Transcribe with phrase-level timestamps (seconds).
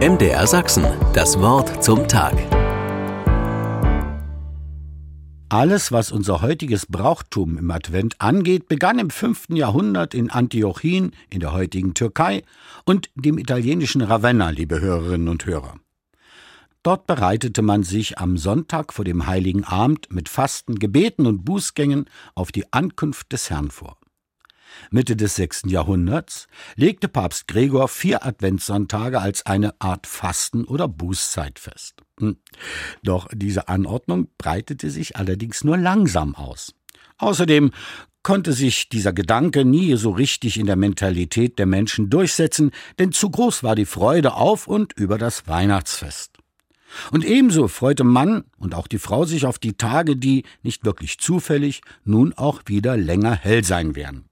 [0.00, 2.34] MDR Sachsen, das Wort zum Tag.
[5.48, 9.50] Alles, was unser heutiges Brauchtum im Advent angeht, begann im 5.
[9.50, 12.42] Jahrhundert in Antiochien in der heutigen Türkei
[12.84, 15.76] und dem italienischen Ravenna, liebe Hörerinnen und Hörer.
[16.82, 22.10] Dort bereitete man sich am Sonntag vor dem heiligen Abend mit Fasten, Gebeten und Bußgängen
[22.34, 23.96] auf die Ankunft des Herrn vor.
[24.90, 25.62] Mitte des 6.
[25.66, 26.46] Jahrhunderts
[26.76, 32.02] legte Papst Gregor vier Adventssonntage als eine Art Fasten- oder Bußzeit fest.
[32.20, 32.36] Hm.
[33.02, 36.74] Doch diese Anordnung breitete sich allerdings nur langsam aus.
[37.18, 37.70] Außerdem
[38.22, 43.30] konnte sich dieser Gedanke nie so richtig in der Mentalität der Menschen durchsetzen, denn zu
[43.30, 46.32] groß war die Freude auf und über das Weihnachtsfest.
[47.10, 51.18] Und ebenso freute Mann und auch die Frau sich auf die Tage, die, nicht wirklich
[51.18, 54.26] zufällig, nun auch wieder länger hell sein werden.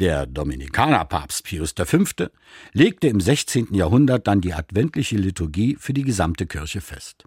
[0.00, 2.04] Der Dominikanerpapst Pius V.
[2.72, 3.74] legte im 16.
[3.74, 7.24] Jahrhundert dann die adventliche Liturgie für die gesamte Kirche fest.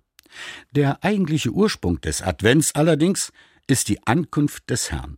[0.71, 3.31] Der eigentliche Ursprung des Advents allerdings
[3.67, 5.17] ist die Ankunft des Herrn.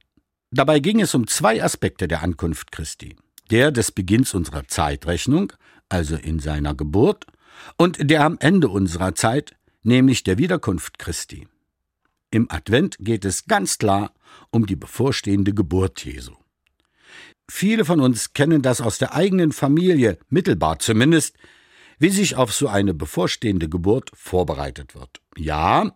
[0.52, 3.16] Dabei ging es um zwei Aspekte der Ankunft Christi.
[3.50, 5.54] Der des Beginns unserer Zeitrechnung,
[5.88, 7.26] also in seiner Geburt,
[7.78, 11.48] und der am Ende unserer Zeit, nämlich der Wiederkunft Christi.
[12.32, 14.12] Im Advent geht es ganz klar
[14.50, 16.34] um die bevorstehende Geburt Jesu.
[17.50, 21.36] Viele von uns kennen das aus der eigenen Familie, mittelbar zumindest,
[22.00, 25.22] wie sich auf so eine bevorstehende Geburt vorbereitet wird.
[25.38, 25.92] Ja,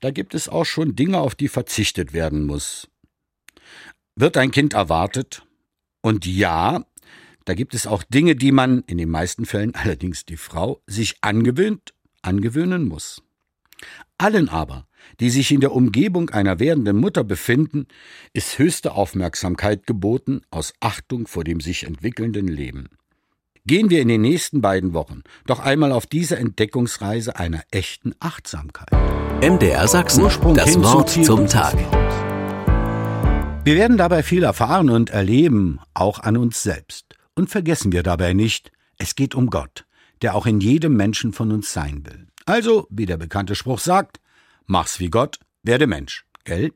[0.00, 2.88] da gibt es auch schon Dinge, auf die verzichtet werden muss.
[4.16, 5.46] Wird ein Kind erwartet?
[6.00, 6.84] Und ja,
[7.44, 11.16] da gibt es auch Dinge, die man, in den meisten Fällen allerdings die Frau, sich
[11.20, 13.22] angewöhnt, angewöhnen muss.
[14.18, 14.86] Allen aber,
[15.20, 17.86] die sich in der Umgebung einer werdenden Mutter befinden,
[18.32, 22.88] ist höchste Aufmerksamkeit geboten aus Achtung vor dem sich entwickelnden Leben.
[23.64, 28.90] Gehen wir in den nächsten beiden Wochen doch einmal auf diese Entdeckungsreise einer echten Achtsamkeit.
[29.40, 31.76] MDR Sachsen, Ursprung das Wort zum unseres Tag.
[33.64, 37.14] Wir werden dabei viel erfahren und erleben, auch an uns selbst.
[37.36, 39.86] Und vergessen wir dabei nicht, es geht um Gott,
[40.20, 42.26] der auch in jedem Menschen von uns sein will.
[42.44, 44.18] Also, wie der bekannte Spruch sagt,
[44.66, 46.72] mach's wie Gott, werde Mensch, gell?